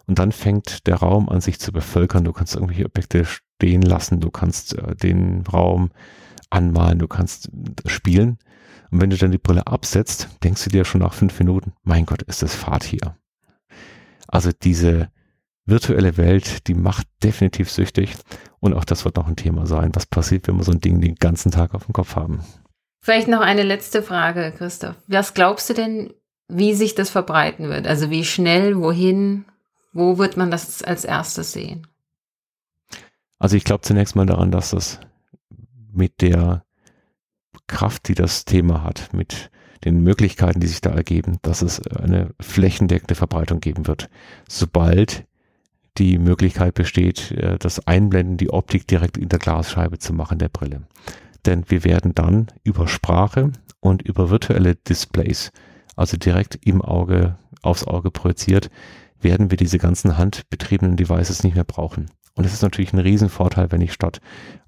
und 0.06 0.18
dann 0.18 0.32
fängt 0.32 0.86
der 0.86 0.96
Raum 0.96 1.28
an 1.28 1.40
sich 1.40 1.60
zu 1.60 1.72
bevölkern. 1.72 2.24
Du 2.24 2.32
kannst 2.32 2.54
irgendwelche 2.54 2.86
Objekte 2.86 3.26
stehen 3.56 3.82
lassen, 3.82 4.20
du 4.20 4.30
kannst 4.30 4.76
äh, 4.76 4.94
den 4.94 5.44
Raum 5.46 5.90
anmalen, 6.50 6.98
du 6.98 7.08
kannst 7.08 7.50
spielen. 7.86 8.38
Und 8.90 9.00
wenn 9.00 9.10
du 9.10 9.16
dann 9.16 9.32
die 9.32 9.38
Brille 9.38 9.66
absetzt, 9.66 10.28
denkst 10.42 10.64
du 10.64 10.70
dir 10.70 10.84
schon 10.84 11.00
nach 11.00 11.14
fünf 11.14 11.38
Minuten, 11.38 11.72
mein 11.82 12.06
Gott, 12.06 12.22
ist 12.22 12.42
das 12.42 12.54
Fahrt 12.54 12.84
hier. 12.84 13.16
Also 14.28 14.50
diese 14.52 15.08
virtuelle 15.66 16.16
Welt, 16.16 16.68
die 16.68 16.74
macht 16.74 17.06
definitiv 17.22 17.70
süchtig. 17.70 18.14
Und 18.60 18.74
auch 18.74 18.84
das 18.84 19.04
wird 19.04 19.16
noch 19.16 19.26
ein 19.26 19.36
Thema 19.36 19.66
sein. 19.66 19.90
Was 19.94 20.06
passiert, 20.06 20.46
wenn 20.46 20.56
wir 20.56 20.64
so 20.64 20.72
ein 20.72 20.80
Ding 20.80 21.00
den 21.00 21.16
ganzen 21.16 21.50
Tag 21.50 21.74
auf 21.74 21.86
dem 21.86 21.92
Kopf 21.92 22.16
haben? 22.16 22.40
Vielleicht 23.00 23.28
noch 23.28 23.40
eine 23.40 23.62
letzte 23.62 24.02
Frage, 24.02 24.52
Christoph. 24.56 24.96
Was 25.06 25.34
glaubst 25.34 25.68
du 25.68 25.74
denn, 25.74 26.12
wie 26.48 26.74
sich 26.74 26.94
das 26.94 27.10
verbreiten 27.10 27.68
wird? 27.68 27.86
Also 27.86 28.10
wie 28.10 28.24
schnell, 28.24 28.78
wohin, 28.78 29.44
wo 29.92 30.18
wird 30.18 30.36
man 30.36 30.50
das 30.50 30.82
als 30.82 31.04
erstes 31.04 31.52
sehen? 31.52 31.86
Also 33.44 33.58
ich 33.58 33.64
glaube 33.64 33.82
zunächst 33.82 34.16
mal 34.16 34.24
daran, 34.24 34.50
dass 34.50 34.70
das 34.70 35.00
mit 35.92 36.22
der 36.22 36.64
Kraft, 37.66 38.08
die 38.08 38.14
das 38.14 38.46
Thema 38.46 38.82
hat, 38.82 39.12
mit 39.12 39.50
den 39.84 40.02
Möglichkeiten, 40.02 40.60
die 40.60 40.66
sich 40.66 40.80
da 40.80 40.88
ergeben, 40.88 41.36
dass 41.42 41.60
es 41.60 41.86
eine 41.88 42.30
flächendeckende 42.40 43.14
Verbreitung 43.14 43.60
geben 43.60 43.86
wird. 43.86 44.08
Sobald 44.48 45.26
die 45.98 46.16
Möglichkeit 46.16 46.72
besteht, 46.72 47.32
äh, 47.32 47.58
das 47.58 47.86
Einblenden, 47.86 48.38
die 48.38 48.48
Optik 48.48 48.88
direkt 48.88 49.18
in 49.18 49.28
der 49.28 49.40
Glasscheibe 49.40 49.98
zu 49.98 50.14
machen, 50.14 50.38
der 50.38 50.48
Brille. 50.48 50.84
Denn 51.44 51.64
wir 51.68 51.84
werden 51.84 52.14
dann 52.14 52.46
über 52.62 52.88
Sprache 52.88 53.52
und 53.80 54.00
über 54.00 54.30
virtuelle 54.30 54.74
Displays, 54.74 55.52
also 55.96 56.16
direkt 56.16 56.58
im 56.64 56.80
Auge, 56.80 57.36
aufs 57.60 57.84
Auge 57.84 58.10
projiziert, 58.10 58.70
werden 59.20 59.50
wir 59.50 59.58
diese 59.58 59.76
ganzen 59.76 60.16
handbetriebenen 60.16 60.96
Devices 60.96 61.44
nicht 61.44 61.56
mehr 61.56 61.64
brauchen. 61.64 62.06
Und 62.34 62.44
es 62.44 62.52
ist 62.52 62.62
natürlich 62.62 62.92
ein 62.92 62.98
Riesenvorteil, 62.98 63.70
wenn 63.70 63.80
ich 63.80 63.92
statt 63.92 64.20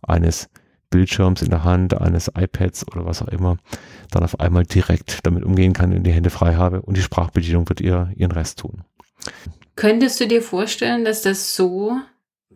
eines 0.03 0.49
Bildschirms 0.91 1.43
in 1.43 1.51
der 1.51 1.65
Hand, 1.65 2.01
eines 2.01 2.29
iPads 2.29 2.87
oder 2.89 3.05
was 3.07 3.23
auch 3.23 3.29
immer, 3.29 3.57
dann 4.11 4.23
auf 4.23 4.39
einmal 4.41 4.65
direkt 4.65 5.27
damit 5.27 5.45
umgehen 5.45 5.73
kann 5.73 5.93
und 5.93 6.05
die 6.05 6.13
Hände 6.13 6.31
frei 6.31 6.55
habe 6.55 6.83
und 6.83 6.97
die 6.97 7.03
Sprachbedienung 7.03 7.69
wird 7.69 7.81
ihr 7.81 8.13
ihren 8.17 8.33
Rest 8.33 8.61
tun. 8.61 8.85
Könntest 9.75 10.21
du 10.21 10.29
dir 10.29 10.43
vorstellen, 10.43 11.05
dass 11.05 11.23
das 11.23 11.55
so 11.55 11.97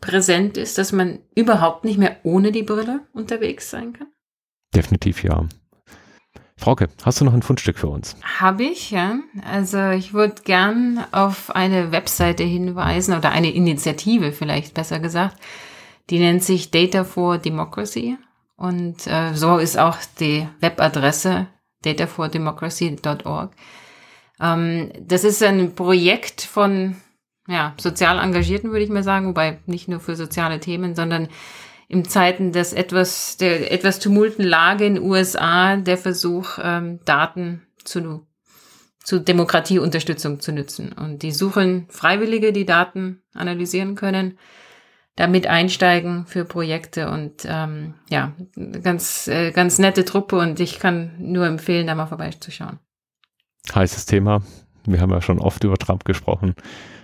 präsent 0.01 0.57
ist, 0.57 0.79
dass 0.79 0.93
man 0.93 1.19
überhaupt 1.35 1.85
nicht 1.85 1.99
mehr 1.99 2.17
ohne 2.23 2.53
die 2.53 2.63
Brille 2.63 3.01
unterwegs 3.13 3.71
sein 3.71 3.93
kann? 3.93 4.07
Definitiv 4.75 5.25
ja. 5.25 5.47
Frauke, 6.61 6.91
hast 7.03 7.21
du 7.21 7.25
noch 7.25 7.33
ein 7.33 7.43
Fundstück 7.43 7.79
für 7.79 7.89
uns? 7.89 8.17
Habe 8.39 8.65
ich, 8.65 8.91
ja. 8.91 9.19
Also 9.51 9.91
ich 9.91 10.13
würde 10.13 10.43
gern 10.45 11.03
auf 11.11 11.55
eine 11.57 11.91
Webseite 11.91 12.45
hinweisen 12.45 13.17
oder 13.17 13.31
eine 13.31 13.51
Initiative 13.51 14.33
vielleicht 14.33 14.75
besser 14.75 15.01
gesagt. 15.01 15.37
Die 16.11 16.19
nennt 16.19 16.45
sich 16.45 16.71
Data 16.71 17.05
for 17.05 17.39
Democracy 17.39 18.19
und 18.57 19.07
äh, 19.07 19.33
so 19.33 19.57
ist 19.57 19.79
auch 19.79 19.97
die 20.19 20.47
Webadresse 20.61 21.47
datafordemocracy.org. 21.83 23.53
Ähm, 24.39 24.93
das 25.01 25.25
ist 25.25 25.43
ein 25.43 25.75
Projekt 25.75 26.43
von 26.43 26.97
ja, 27.49 27.73
sozial 27.79 28.19
Engagierten, 28.23 28.71
würde 28.71 28.85
ich 28.85 28.91
mal 28.91 29.03
sagen, 29.03 29.29
wobei 29.29 29.61
nicht 29.65 29.89
nur 29.89 30.01
für 30.01 30.15
soziale 30.15 30.61
Themen, 30.61 30.95
sondern 30.95 31.29
in 31.91 32.05
Zeiten 32.05 32.53
des 32.53 32.73
etwas, 32.73 33.37
der 33.37 33.73
etwas 33.73 33.99
tumulten 33.99 34.45
Lage 34.45 34.85
in 34.85 34.95
den 34.95 35.03
USA 35.03 35.75
der 35.75 35.99
Versuch, 35.99 36.57
ähm, 36.63 37.01
Daten 37.05 37.63
zu, 37.83 38.25
zu 39.03 39.19
Demokratieunterstützung 39.19 40.39
zu 40.39 40.53
nutzen. 40.53 40.93
Und 40.93 41.25
die 41.25 41.33
suchen 41.33 41.87
Freiwillige, 41.91 42.53
die 42.53 42.65
Daten 42.65 43.23
analysieren 43.35 43.97
können, 43.97 44.39
damit 45.17 45.49
einsteigen 45.49 46.27
für 46.27 46.45
Projekte 46.45 47.11
und 47.11 47.45
ähm, 47.45 47.95
ja, 48.09 48.35
ganz, 48.85 49.27
äh, 49.27 49.51
ganz 49.51 49.81
nette 49.81 50.05
Truppe 50.05 50.39
und 50.39 50.61
ich 50.61 50.79
kann 50.79 51.17
nur 51.19 51.45
empfehlen, 51.45 51.89
da 51.89 51.97
mal 51.97 52.07
vorbeizuschauen. 52.07 52.79
Heißes 53.75 54.07
Thema. 54.07 54.43
Wir 54.87 55.01
haben 55.01 55.11
ja 55.11 55.21
schon 55.21 55.41
oft 55.41 55.65
über 55.65 55.77
Trump 55.77 56.05
gesprochen, 56.05 56.55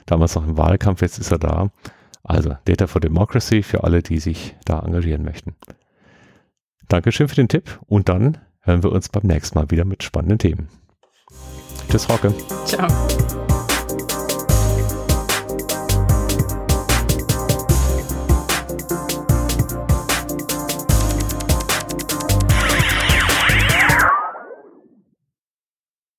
damals 0.07 0.37
noch 0.37 0.47
im 0.47 0.57
Wahlkampf, 0.57 1.03
jetzt 1.03 1.19
ist 1.19 1.33
er 1.33 1.39
da. 1.39 1.73
Also 2.27 2.57
Data 2.65 2.87
for 2.87 3.01
Democracy 3.01 3.63
für 3.63 3.85
alle, 3.85 4.03
die 4.03 4.19
sich 4.19 4.57
da 4.65 4.81
engagieren 4.81 5.25
möchten. 5.25 5.55
Dankeschön 6.89 7.29
für 7.29 7.37
den 7.37 7.49
Tipp 7.49 7.81
und 7.87 8.09
dann 8.09 8.39
hören 8.61 8.83
wir 8.83 8.93
uns 8.93 9.09
beim 9.09 9.23
nächsten 9.25 9.59
Mal 9.59 9.71
wieder 9.71 9.85
mit 9.85 10.03
spannenden 10.03 10.39
Themen. 10.39 10.69
Tschüss, 11.89 12.09
Hauke. 12.09 12.35
Ciao. 12.65 12.89